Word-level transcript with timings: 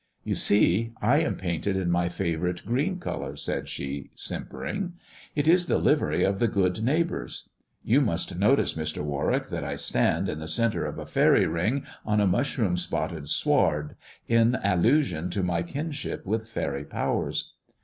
You 0.23 0.33
see 0.33 0.93
I 0.99 1.19
am 1.19 1.35
painted 1.35 1.77
in 1.77 1.91
my 1.91 2.09
favourite 2.09 2.65
green 2.65 2.97
colour," 2.99 3.35
said 3.35 3.69
she, 3.69 4.09
simpering;" 4.15 4.93
it 5.35 5.47
is 5.47 5.67
the 5.67 5.77
livery 5.77 6.23
of 6.23 6.39
the 6.39 6.47
good 6.47 6.81
neighbours. 6.81 7.49
You 7.83 8.01
must 8.01 8.35
notice, 8.39 8.73
Mr. 8.73 9.03
Warwick, 9.03 9.49
that 9.49 9.63
I 9.63 9.75
stand 9.75 10.27
in 10.27 10.39
the 10.39 10.47
centre 10.47 10.87
of 10.87 10.97
a 10.97 11.05
faery 11.05 11.45
ring 11.45 11.85
on 12.03 12.19
a 12.19 12.25
mushroom 12.25 12.77
spotted 12.77 13.29
sward, 13.29 13.95
in 14.27 14.55
allusion 14.63 15.29
to 15.29 15.43
my 15.43 15.61
kinship 15.61 16.25
with 16.25 16.49
faery 16.49 16.83
powers. 16.85 17.53